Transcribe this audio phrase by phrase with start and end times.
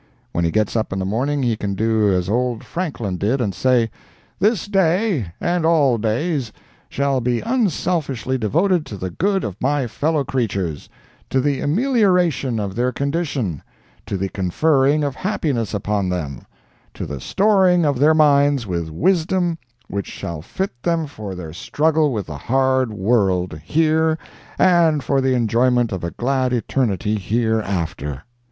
[0.31, 3.53] When he gets up in the morning he can do as old Franklin did, and
[3.53, 3.91] say,
[4.39, 6.51] "This day, and all days,
[6.89, 12.91] shall be unselfishly devoted to the good of my fellow creatures—to the amelioration of their
[12.91, 20.07] condition—to the conferring of happiness upon them—to the storing of their minds with wisdom which
[20.07, 24.17] shall fit them for their struggle with the hard world, here,
[24.57, 28.23] and for the enjoyment of a glad eternity hereafter.